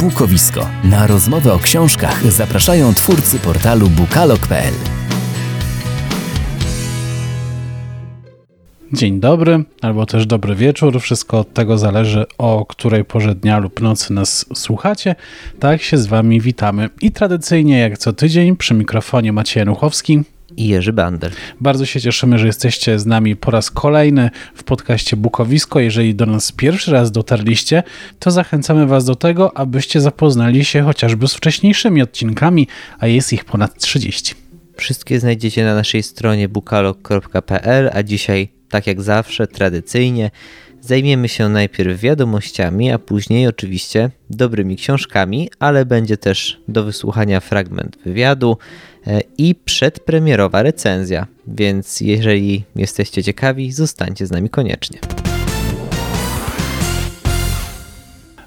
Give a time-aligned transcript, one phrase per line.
[0.00, 0.66] Bukowisko.
[0.84, 4.74] Na rozmowę o książkach zapraszają twórcy portalu bukalog.pl.
[8.92, 11.00] Dzień dobry, albo też dobry wieczór.
[11.00, 15.14] Wszystko od tego zależy, o której porze dnia lub nocy nas słuchacie.
[15.60, 16.88] Tak się z Wami witamy.
[17.00, 20.22] I tradycyjnie, jak co tydzień, przy mikrofonie Maciej Januchowski
[20.58, 21.32] i Jerzy Bander.
[21.60, 25.80] Bardzo się cieszymy, że jesteście z nami po raz kolejny w podcaście Bukowisko.
[25.80, 27.82] Jeżeli do nas pierwszy raz dotarliście,
[28.18, 33.44] to zachęcamy Was do tego, abyście zapoznali się chociażby z wcześniejszymi odcinkami, a jest ich
[33.44, 34.34] ponad 30.
[34.76, 40.30] Wszystkie znajdziecie na naszej stronie bukalog.pl, a dzisiaj, tak jak zawsze, tradycyjnie,
[40.80, 47.98] Zajmiemy się najpierw wiadomościami, a później oczywiście dobrymi książkami, ale będzie też do wysłuchania fragment
[48.04, 48.56] wywiadu
[49.38, 54.98] i przedpremierowa recenzja, więc jeżeli jesteście ciekawi, zostańcie z nami koniecznie.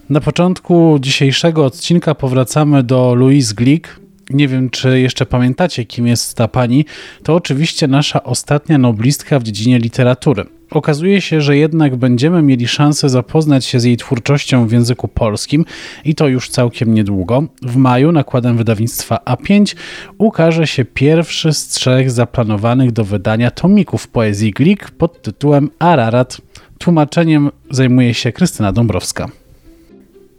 [0.09, 3.99] Na początku dzisiejszego odcinka powracamy do Louise Glick.
[4.33, 6.85] Nie wiem, czy jeszcze pamiętacie, kim jest ta pani.
[7.23, 10.45] To oczywiście nasza ostatnia noblistka w dziedzinie literatury.
[10.71, 15.65] Okazuje się, że jednak będziemy mieli szansę zapoznać się z jej twórczością w języku polskim
[16.05, 17.43] i to już całkiem niedługo.
[17.61, 19.75] W maju nakładem wydawnictwa A5
[20.17, 26.41] ukaże się pierwszy z trzech zaplanowanych do wydania tomików poezji Glik pod tytułem Ararat.
[26.77, 29.40] Tłumaczeniem zajmuje się Krystyna Dąbrowska.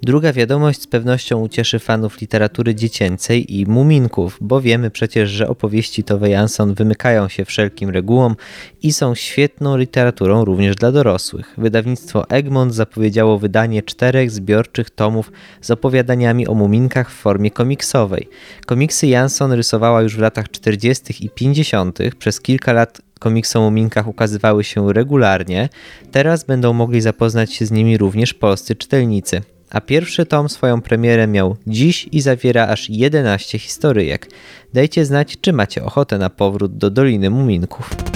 [0.05, 6.05] Druga wiadomość z pewnością ucieszy fanów literatury dziecięcej i muminków, bo wiemy przecież, że opowieści
[6.05, 8.37] Tove Jansson wymykają się wszelkim regułom
[8.83, 11.55] i są świetną literaturą również dla dorosłych.
[11.59, 18.29] Wydawnictwo Egmont zapowiedziało wydanie czterech zbiorczych tomów z opowiadaniami o muminkach w formie komiksowej.
[18.67, 21.25] Komiksy Jansson rysowała już w latach 40.
[21.27, 21.99] i 50.
[22.19, 25.69] Przez kilka lat komiksy o muminkach ukazywały się regularnie.
[26.13, 29.43] Teraz będą mogli zapoznać się z nimi również polscy czytelnicy
[29.73, 34.29] a pierwszy tom swoją premierę miał dziś i zawiera aż 11 historyjek.
[34.75, 38.12] Dajcie znać, czy macie ochotę na powrót do Doliny Muminków.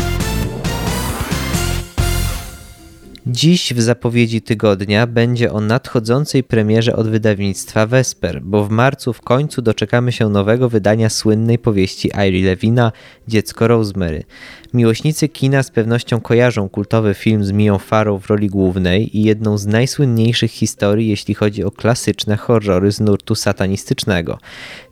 [3.29, 9.21] Dziś w zapowiedzi tygodnia będzie o nadchodzącej premierze od wydawnictwa Vesper, bo w marcu w
[9.21, 12.93] końcu doczekamy się nowego wydania słynnej powieści Irie Levina
[13.29, 14.25] Dziecko Rosemary.
[14.75, 19.59] Miłośnicy kina z pewnością kojarzą kultowy film z Mią Farrow w roli głównej i jedną
[19.59, 24.39] z najsłynniejszych historii, jeśli chodzi o klasyczne horrory z nurtu satanistycznego.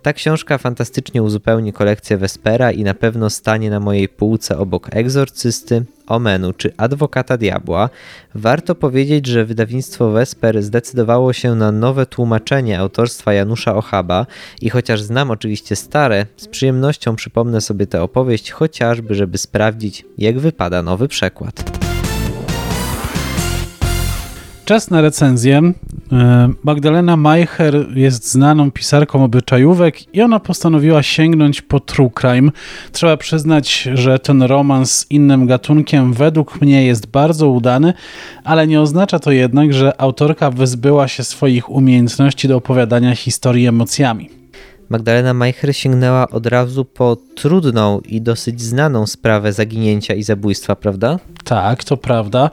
[0.02, 5.84] Ta książka fantastycznie uzupełni kolekcję Vespera i na pewno stanie na mojej półce obok Egzorcysty,
[6.06, 7.90] Omenu czy Adwokata Diabła.
[8.34, 14.26] Warto powiedzieć, że wydawnictwo Vesper zdecydowało się na nowe tłumaczenie autorstwa Janusza Ochaba
[14.60, 20.38] i chociaż znam oczywiście stare, z przyjemnością przypomnę sobie tę opowieść, chociażby żeby sprawdzić, jak
[20.38, 21.83] wypada nowy przekład.
[24.64, 25.62] Czas na recenzję.
[26.12, 32.50] E, Magdalena Majcher jest znaną pisarką obyczajówek i ona postanowiła sięgnąć po true crime.
[32.92, 37.92] Trzeba przyznać, że ten romans z innym gatunkiem według mnie jest bardzo udany,
[38.44, 44.43] ale nie oznacza to jednak, że autorka wyzbyła się swoich umiejętności do opowiadania historii emocjami.
[44.88, 51.18] Magdalena Majcher sięgnęła od razu po trudną i dosyć znaną sprawę zaginięcia i zabójstwa, prawda?
[51.44, 52.50] Tak, to prawda.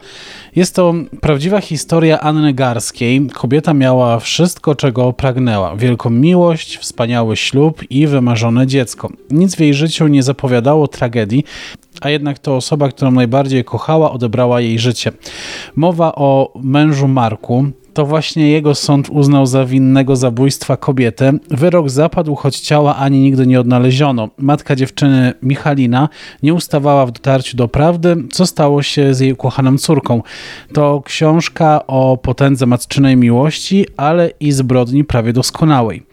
[0.56, 3.28] Jest to prawdziwa historia Anny Garskiej.
[3.34, 9.10] Kobieta miała wszystko, czego pragnęła: wielką miłość, wspaniały ślub i wymarzone dziecko.
[9.30, 11.44] Nic w jej życiu nie zapowiadało tragedii,
[12.02, 15.12] a jednak to osoba, którą najbardziej kochała, odebrała jej życie.
[15.76, 21.34] Mowa o mężu Marku, to właśnie jego sąd uznał za winnego zabójstwa kobietę.
[21.50, 24.30] Wyrok zapadł, choć ciała ani nigdy nie odnaleziono.
[24.38, 26.10] Matka dziewczyny Michalina
[26.44, 30.22] nie ustawała w dotarciu do prawdy, co stało się z jej ukochaną córką.
[30.74, 36.04] To książka o potędze matczynej miłości, ale i zbrodni prawie doskonałej.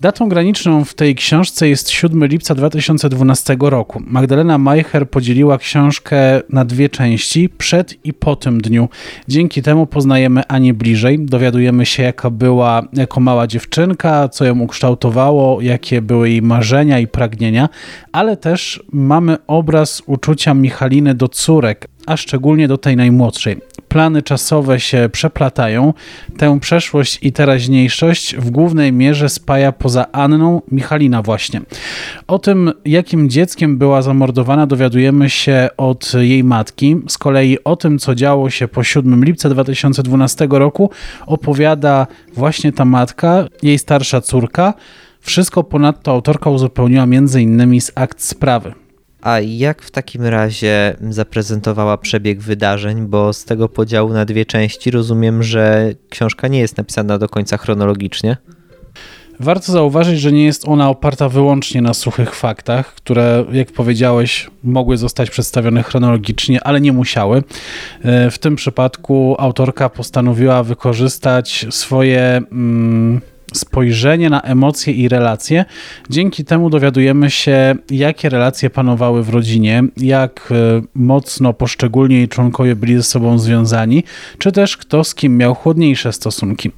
[0.00, 4.02] Datą graniczną w tej książce jest 7 lipca 2012 roku.
[4.06, 6.16] Magdalena Majcher podzieliła książkę
[6.48, 8.88] na dwie części, przed i po tym dniu.
[9.28, 15.60] Dzięki temu poznajemy Anię bliżej, dowiadujemy się jaka była jako mała dziewczynka, co ją ukształtowało,
[15.60, 17.68] jakie były jej marzenia i pragnienia,
[18.12, 23.56] ale też mamy obraz uczucia Michaliny do córek, a szczególnie do tej najmłodszej
[23.88, 25.94] plany czasowe się przeplatają,
[26.36, 31.60] tę przeszłość i teraźniejszość w głównej mierze spaja poza Anną Michalina właśnie.
[32.26, 36.96] O tym, jakim dzieckiem była zamordowana, dowiadujemy się od jej matki.
[37.08, 40.90] Z kolei o tym, co działo się po 7 lipca 2012 roku,
[41.26, 44.74] opowiada właśnie ta matka, jej starsza córka.
[45.20, 47.80] Wszystko ponadto autorka uzupełniła m.in.
[47.80, 48.87] z akt sprawy.
[49.22, 53.06] A jak w takim razie zaprezentowała przebieg wydarzeń?
[53.06, 57.56] Bo z tego podziału na dwie części rozumiem, że książka nie jest napisana do końca
[57.56, 58.36] chronologicznie.
[59.40, 64.96] Warto zauważyć, że nie jest ona oparta wyłącznie na suchych faktach, które, jak powiedziałeś, mogły
[64.96, 67.42] zostać przedstawione chronologicznie, ale nie musiały.
[68.02, 72.20] E, w tym przypadku autorka postanowiła wykorzystać swoje.
[72.52, 73.20] Mm,
[73.54, 75.64] spojrzenie na emocje i relacje.
[76.10, 82.76] Dzięki temu dowiadujemy się, jakie relacje panowały w rodzinie, jak e, mocno poszczególni jej członkowie
[82.76, 84.04] byli ze sobą związani,
[84.38, 86.70] czy też kto z kim miał chłodniejsze stosunki.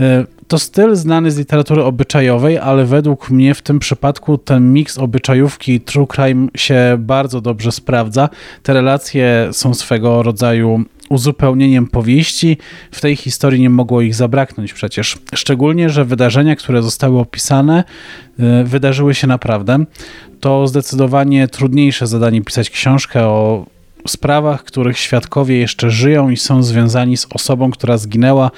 [0.00, 4.98] E, to styl znany z literatury obyczajowej, ale według mnie w tym przypadku ten miks
[4.98, 8.28] obyczajówki i true crime się bardzo dobrze sprawdza.
[8.62, 12.56] Te relacje są swego rodzaju uzupełnieniem powieści.
[12.90, 15.18] W tej historii nie mogło ich zabraknąć przecież.
[15.34, 17.84] Szczególnie, że wydarzenia, które zostały opisane,
[18.40, 19.84] y, wydarzyły się naprawdę.
[20.40, 23.66] To zdecydowanie trudniejsze zadanie pisać książkę o
[24.08, 28.50] sprawach, których świadkowie jeszcze żyją i są związani z osobą, która zginęła,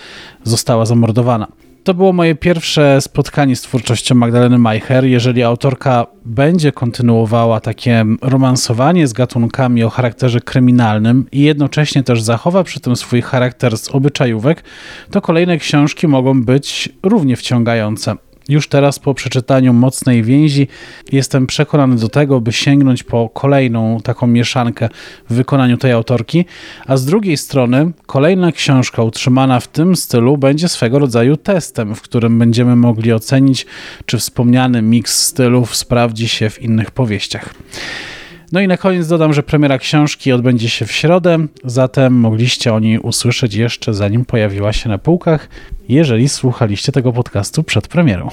[0.45, 1.47] została zamordowana.
[1.87, 5.05] To było moje pierwsze spotkanie z twórczością Magdaleny Majcher.
[5.05, 12.65] Jeżeli autorka będzie kontynuowała takie romansowanie z gatunkami o charakterze kryminalnym i jednocześnie też zachowa
[12.65, 14.65] przy tym swój charakter z obyczajówek,
[15.11, 18.17] to kolejne książki mogą być równie wciągające.
[18.49, 20.69] Już teraz po przeczytaniu mocnej więzi
[21.13, 24.89] jestem przekonany do tego, by sięgnąć po kolejną taką mieszankę
[25.31, 26.45] w wykonaniu tej autorki,
[26.87, 32.03] a z drugiej strony kolejna książka utrzymana w tym stylu będzie swego rodzaju testem, w
[32.03, 33.67] którym będziemy mogli ocenić,
[34.07, 37.55] czy wspomniany miks stylów sprawdzi się w innych powieściach.
[38.53, 42.81] No i na koniec dodam, że premiera książki odbędzie się w środę, zatem mogliście o
[42.81, 45.49] niej usłyszeć jeszcze zanim pojawiła się na półkach,
[45.89, 48.29] jeżeli słuchaliście tego podcastu przed premierą.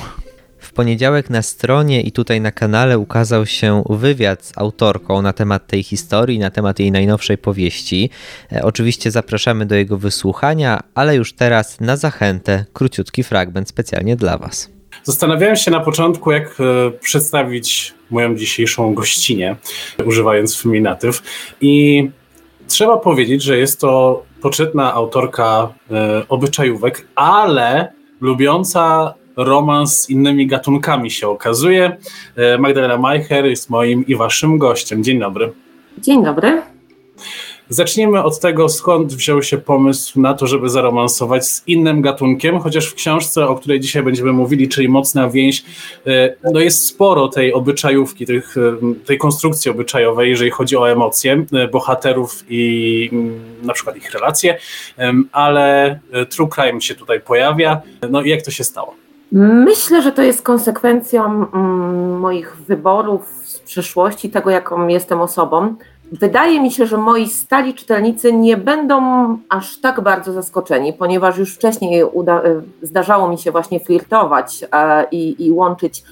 [0.60, 5.68] W poniedziałek na stronie i tutaj na kanale ukazał się wywiad z autorką na temat
[5.68, 8.10] tej historii, na temat jej najnowszej powieści.
[8.52, 14.38] E, oczywiście zapraszamy do jego wysłuchania, ale już teraz na zachętę króciutki fragment specjalnie dla
[14.38, 14.70] Was.
[15.04, 19.56] Zastanawiałem się na początku, jak e, przedstawić moją dzisiejszą gościnę,
[20.06, 21.22] używając feminatyw.
[21.62, 22.10] I
[22.68, 31.12] trzeba powiedzieć, że jest to poczytna autorka e, obyczajówek, ale lubiąca romans z innymi gatunkami
[31.12, 31.98] się okazuje.
[32.36, 35.04] E, Magdalena Majcher jest moim i waszym gościem.
[35.04, 35.52] Dzień dobry.
[35.98, 36.73] Dzień dobry.
[37.70, 42.86] Zacznijmy od tego, skąd wziął się pomysł na to, żeby zaromansować z innym gatunkiem, chociaż
[42.86, 45.66] w książce, o której dzisiaj będziemy mówili, czyli Mocna Więź,
[46.08, 51.46] e, no jest sporo tej obyczajówki, tych, e, tej konstrukcji obyczajowej, jeżeli chodzi o emocje
[51.54, 54.58] e, bohaterów i mm, na przykład ich relacje,
[55.32, 56.00] ale
[56.30, 57.82] true crime się tutaj pojawia.
[58.10, 58.96] No i jak to się stało?
[59.32, 65.76] Myślę, że to jest konsekwencją mm, moich wyborów z przeszłości, tego jaką jestem osobą.
[66.20, 69.02] Wydaje mi się, że moi stali czytelnicy nie będą
[69.50, 75.06] aż tak bardzo zaskoczeni, ponieważ już wcześniej uda, e, zdarzało mi się właśnie flirtować e,
[75.12, 76.04] i, i łączyć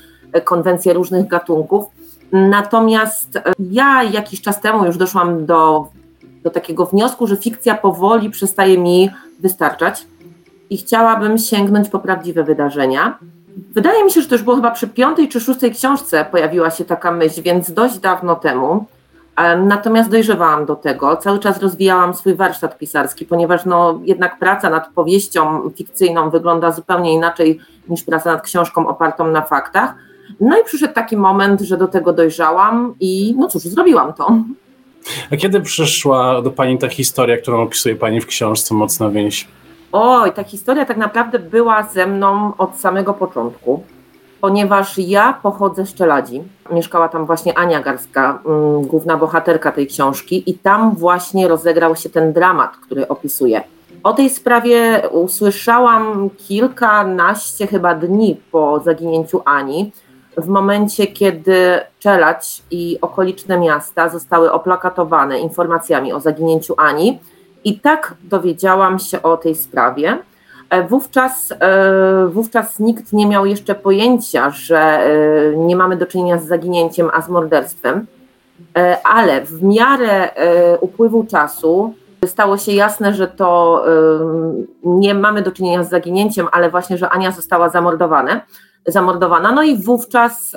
[0.44, 1.86] konwencje różnych gatunków.
[2.32, 5.88] Natomiast e, ja jakiś czas temu już doszłam do,
[6.44, 9.10] do takiego wniosku, że fikcja powoli przestaje mi
[9.40, 10.06] wystarczać
[10.70, 13.18] i chciałabym sięgnąć po prawdziwe wydarzenia.
[13.74, 16.86] Wydaje mi się, że to już było chyba przy piątej czy szóstej książce pojawiła się
[16.86, 18.86] taka myśl, więc dość dawno temu.
[19.58, 24.90] Natomiast dojrzewałam do tego, cały czas rozwijałam swój warsztat pisarski, ponieważ no, jednak praca nad
[24.90, 29.96] powieścią fikcyjną wygląda zupełnie inaczej niż praca nad książką opartą na faktach.
[30.40, 34.36] No i przyszedł taki moment, że do tego dojrzałam i no cóż, zrobiłam to.
[35.32, 39.48] A kiedy przyszła do Pani ta historia, którą opisuje Pani w książce Mocna Więź?
[39.92, 43.84] Oj, ta historia tak naprawdę była ze mną od samego początku
[44.42, 46.44] ponieważ ja pochodzę z Czeladzi.
[46.72, 52.10] Mieszkała tam właśnie Ania Garska, mm, główna bohaterka tej książki, i tam właśnie rozegrał się
[52.10, 53.64] ten dramat, który opisuję.
[54.04, 59.92] O tej sprawie usłyszałam kilkanaście chyba dni po zaginięciu Ani,
[60.38, 67.20] w momencie, kiedy Czeladź i okoliczne miasta zostały oplakatowane informacjami o zaginięciu Ani.
[67.64, 70.18] I tak dowiedziałam się o tej sprawie.
[70.72, 76.40] E, wówczas, e, wówczas nikt nie miał jeszcze pojęcia, że e, nie mamy do czynienia
[76.40, 78.08] z zaginięciem, a z morderstwem,
[79.04, 80.30] ale w miarę
[80.82, 81.94] upływu czasu
[82.26, 83.84] stało się jasne, że to
[84.84, 88.42] nie mamy do czynienia z zaginięciem, ale właśnie, że Ania została zamordowana.
[88.88, 89.52] zamordowana.
[89.52, 90.56] No i wówczas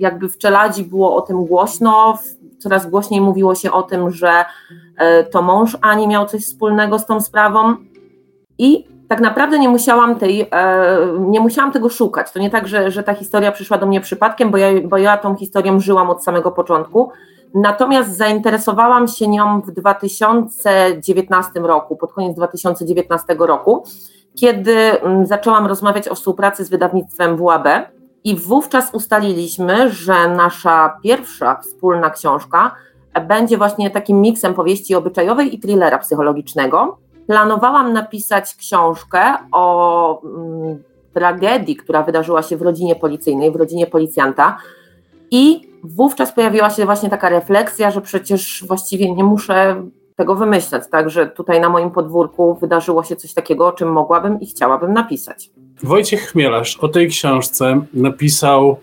[0.00, 2.18] jakby w Czeladzi było o tym głośno,
[2.58, 4.44] coraz głośniej mówiło się o tym, że
[5.30, 7.76] to mąż Ani miał coś wspólnego z tą sprawą.
[8.58, 12.32] I tak naprawdę nie musiałam, tej, e, nie musiałam tego szukać.
[12.32, 15.16] To nie tak, że, że ta historia przyszła do mnie przypadkiem, bo ja, bo ja
[15.16, 17.10] tą historią żyłam od samego początku.
[17.54, 23.84] Natomiast zainteresowałam się nią w 2019 roku, pod koniec 2019 roku,
[24.34, 27.68] kiedy mm, zaczęłam rozmawiać o współpracy z wydawnictwem WAB
[28.24, 32.74] i wówczas ustaliliśmy, że nasza pierwsza wspólna książka
[33.28, 36.98] będzie właśnie takim miksem powieści obyczajowej i thrillera psychologicznego.
[37.26, 39.20] Planowałam napisać książkę
[39.52, 40.82] o mm,
[41.14, 44.56] tragedii, która wydarzyła się w rodzinie policyjnej, w rodzinie policjanta.
[45.30, 49.82] I wówczas pojawiła się właśnie taka refleksja, że przecież właściwie nie muszę
[50.16, 54.40] tego wymyślać, tak, że tutaj na moim podwórku wydarzyło się coś takiego, o czym mogłabym
[54.40, 55.50] i chciałabym napisać.
[55.82, 58.76] Wojciech Chmielarz o tej książce napisał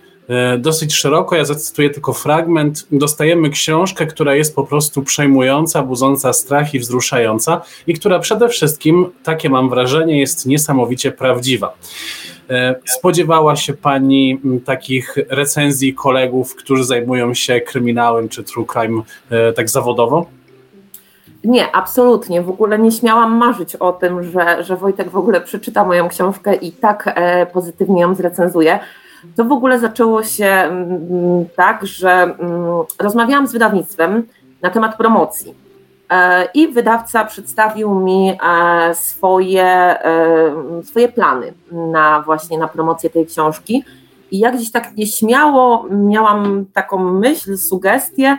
[0.59, 2.87] dosyć szeroko, ja zacytuję tylko fragment.
[2.91, 9.09] Dostajemy książkę, która jest po prostu przejmująca, budząca strach i wzruszająca i która przede wszystkim,
[9.23, 11.73] takie mam wrażenie, jest niesamowicie prawdziwa.
[12.49, 19.53] E, spodziewała się Pani takich recenzji kolegów, którzy zajmują się kryminałem czy true crime e,
[19.53, 20.25] tak zawodowo?
[21.43, 22.41] Nie, absolutnie.
[22.41, 26.55] W ogóle nie śmiałam marzyć o tym, że, że Wojtek w ogóle przeczyta moją książkę
[26.55, 28.79] i tak e, pozytywnie ją zrecenzuje.
[29.35, 32.37] To w ogóle zaczęło się mm, tak, że mm,
[32.99, 34.27] rozmawiałam z wydawnictwem
[34.61, 35.55] na temat promocji.
[36.11, 43.25] E, I wydawca przedstawił mi e, swoje, e, swoje plany na właśnie na promocję tej
[43.25, 43.83] książki.
[44.31, 48.37] I ja gdzieś tak nieśmiało miałam taką myśl, sugestię,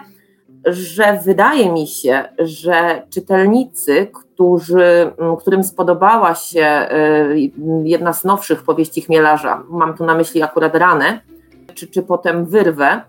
[0.67, 6.89] że wydaje mi się, że czytelnicy, którzy, którym spodobała się
[7.85, 11.21] jedna z nowszych powieści Chmielarza, mam tu na myśli akurat Ranę,
[11.75, 13.01] czy, czy potem Wyrwę,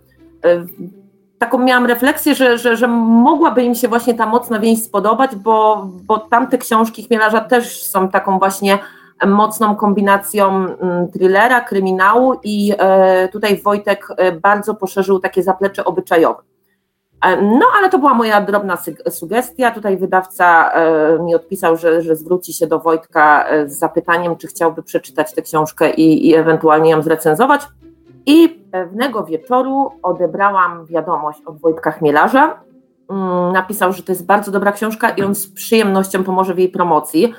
[1.39, 5.87] taką miałam refleksję, że, że, że mogłaby im się właśnie ta mocna więź spodobać, bo,
[6.03, 8.79] bo tamte książki Chmielarza też są taką właśnie
[9.25, 10.65] mocną kombinacją
[11.13, 16.43] thrillera, kryminału i e, tutaj Wojtek e, bardzo poszerzył takie zaplecze obyczajowe.
[17.23, 18.77] E, no, ale to była moja drobna
[19.09, 19.71] sugestia.
[19.71, 20.71] Tutaj wydawca
[21.19, 25.93] mi odpisał, że, że zwróci się do Wojtka z zapytaniem, czy chciałby przeczytać tę książkę
[25.93, 27.61] i, i ewentualnie ją zrecenzować.
[28.25, 32.59] I pewnego wieczoru odebrałam wiadomość od Wojtka Chmielarza.
[33.09, 36.69] Mm, napisał, że to jest bardzo dobra książka i on z przyjemnością pomoże w jej
[36.69, 37.33] promocji.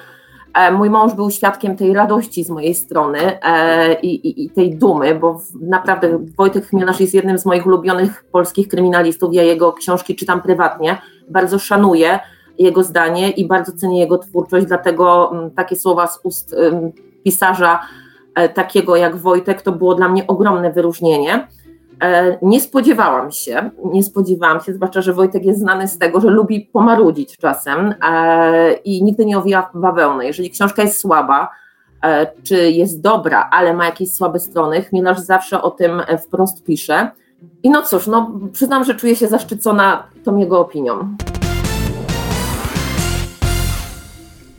[0.55, 4.77] E, mój mąż był świadkiem tej radości z mojej strony e, i, i, i tej
[4.77, 9.35] dumy, bo naprawdę Wojtek Chmielarz jest jednym z moich ulubionych polskich kryminalistów.
[9.35, 12.19] Ja jego książki czytam prywatnie, bardzo szanuję
[12.59, 16.57] jego zdanie i bardzo cenię jego twórczość, dlatego mm, takie słowa z ust
[17.25, 17.81] pisarza
[18.35, 21.49] E, takiego jak Wojtek, to było dla mnie ogromne wyróżnienie.
[22.05, 26.31] E, nie spodziewałam się, nie spodziewałam się, zwłaszcza, że Wojtek jest znany z tego, że
[26.31, 30.27] lubi pomarudzić czasem e, i nigdy nie owija bawełny.
[30.27, 31.51] Jeżeli książka jest słaba,
[32.43, 37.11] czy jest dobra, ale ma jakieś słabe strony, Chmielarz zawsze o tym wprost pisze.
[37.63, 41.17] I no cóż, no przyznam, że czuję się zaszczycona tą jego opinią.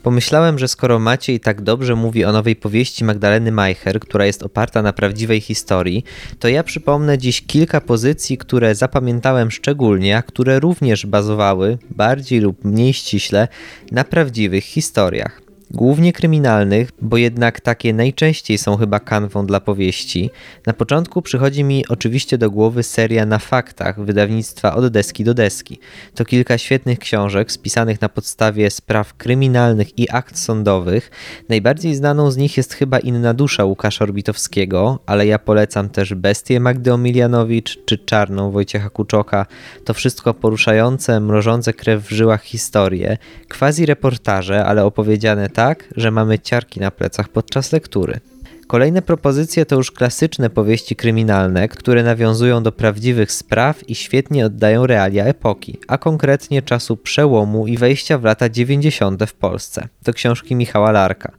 [0.06, 4.82] Pomyślałem, że skoro Maciej tak dobrze mówi o nowej powieści Magdaleny Majcher, która jest oparta
[4.82, 6.04] na prawdziwej historii,
[6.40, 12.66] to ja przypomnę dziś kilka pozycji, które zapamiętałem szczególnie, a które również bazowały, bardziej lub
[12.66, 13.48] mniej ściśle,
[13.92, 20.30] na prawdziwych historiach głównie kryminalnych, bo jednak takie najczęściej są chyba kanwą dla powieści.
[20.66, 25.80] Na początku przychodzi mi oczywiście do głowy seria Na faktach wydawnictwa Od deski do deski.
[26.16, 31.12] To kilka świetnych książek spisanych na podstawie spraw kryminalnych i akt sądowych.
[31.50, 36.60] Najbardziej znaną z nich jest chyba Inna dusza Łukasza Orbitowskiego, ale ja polecam też Bestię
[36.60, 39.46] Magdy Omilianowicz czy Czarną Wojciecha Kuczoka.
[39.86, 43.18] To wszystko poruszające, mrożące krew w żyłach historie,
[43.50, 48.20] quasi reportaże, ale opowiedziane tak, że mamy ciarki na plecach podczas lektury.
[48.68, 54.88] Kolejne propozycje to już klasyczne powieści kryminalne, które nawiązują do prawdziwych spraw i świetnie oddają
[54.88, 59.24] realia epoki, a konkretnie czasu przełomu i wejścia w lata 90.
[59.24, 59.88] w Polsce.
[60.04, 61.32] To książki Michała Larka.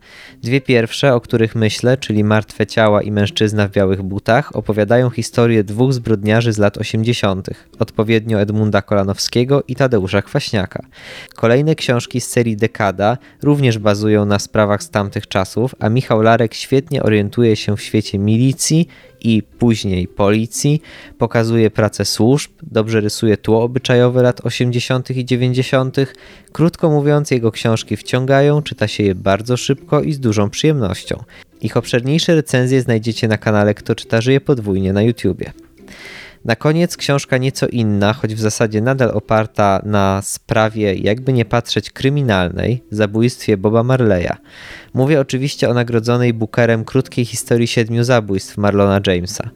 [0.42, 5.64] Dwie pierwsze, o których myślę, czyli Martwe ciała i Mężczyzna w białych butach, opowiadają historię
[5.64, 10.82] dwóch zbrodniarzy z lat 80., odpowiednio Edmunda Kolanowskiego i Tadeusza Kwaśniaka.
[11.34, 16.54] Kolejne książki z serii Dekada również bazują na sprawach z tamtych czasów, a Michał Larek
[16.54, 18.88] świetnie orientuje orientuje się w świecie milicji
[19.20, 20.82] i później policji,
[21.18, 25.10] pokazuje pracę służb, dobrze rysuje tło obyczajowe lat 80.
[25.10, 25.96] i 90.
[26.52, 31.24] Krótko mówiąc, jego książki wciągają, czyta się je bardzo szybko i z dużą przyjemnością.
[31.60, 35.52] Ich obszerniejsze recenzje znajdziecie na kanale Kto czyta żyje podwójnie na YouTubie.
[36.46, 41.90] Na koniec książka nieco inna, choć w zasadzie nadal oparta na sprawie, jakby nie patrzeć,
[41.90, 44.32] kryminalnej, zabójstwie Boba Marleya.
[44.94, 49.50] Mówię oczywiście o nagrodzonej Bookerem krótkiej historii siedmiu zabójstw Marlona Jamesa.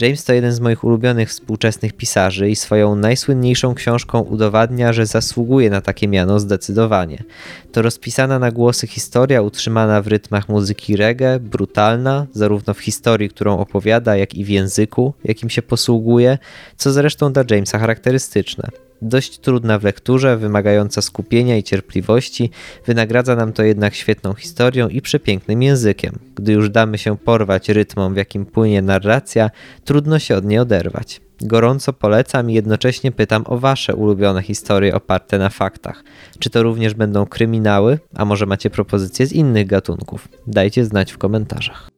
[0.00, 5.70] James to jeden z moich ulubionych współczesnych pisarzy i swoją najsłynniejszą książką udowadnia, że zasługuje
[5.70, 7.24] na takie miano zdecydowanie.
[7.72, 13.58] To rozpisana na głosy historia utrzymana w rytmach muzyki reggae, brutalna, zarówno w historii, którą
[13.58, 16.33] opowiada, jak i w języku, jakim się posługuje,
[16.76, 18.68] co zresztą dla Jamesa charakterystyczne.
[19.02, 22.50] Dość trudna w lekturze, wymagająca skupienia i cierpliwości,
[22.86, 26.18] wynagradza nam to jednak świetną historią i przepięknym językiem.
[26.34, 29.50] Gdy już damy się porwać rytmom, w jakim płynie narracja,
[29.84, 31.20] trudno się od niej oderwać.
[31.40, 36.04] Gorąco polecam i jednocześnie pytam o Wasze ulubione historie oparte na faktach.
[36.38, 40.28] Czy to również będą kryminały, a może macie propozycje z innych gatunków?
[40.46, 41.90] Dajcie znać w komentarzach.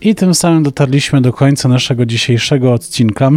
[0.00, 3.30] I tym samym dotarliśmy do końca naszego dzisiejszego odcinka.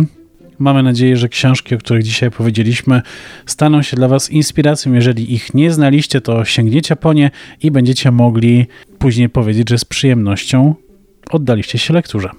[0.60, 3.02] Mamy nadzieję, że książki, o których dzisiaj powiedzieliśmy,
[3.46, 4.94] staną się dla Was inspiracją.
[4.94, 7.32] Jeżeli ich nie znaliście, to sięgniecie po nie
[7.64, 8.66] i będziecie mogli
[9.00, 10.76] później powiedzieć, że z przyjemnością
[11.32, 12.30] oddaliście się lekturze.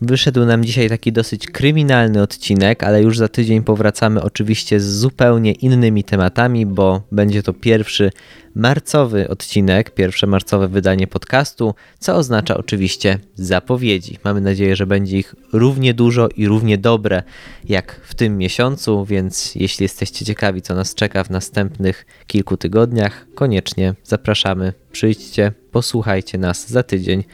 [0.00, 5.52] Wyszedł nam dzisiaj taki dosyć kryminalny odcinek, ale już za tydzień powracamy oczywiście z zupełnie
[5.52, 8.10] innymi tematami, bo będzie to pierwszy
[8.54, 14.18] marcowy odcinek, pierwsze marcowe wydanie podcastu, co oznacza oczywiście zapowiedzi.
[14.24, 17.22] Mamy nadzieję, że będzie ich równie dużo i równie dobre
[17.64, 23.26] jak w tym miesiącu, więc jeśli jesteście ciekawi, co nas czeka w następnych kilku tygodniach,
[23.34, 24.72] koniecznie zapraszamy.
[24.92, 27.24] Przyjdźcie, posłuchajcie nas za tydzień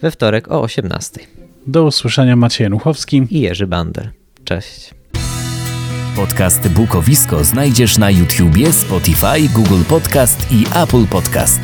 [0.00, 1.39] we wtorek o 18.
[1.66, 4.10] Do usłyszenia Maciej Januchowski i Jerzy Bandel.
[4.44, 4.94] Cześć.
[6.16, 11.60] Podcast Bukowisko znajdziesz na YouTubie, Spotify, Google Podcast i Apple Podcast.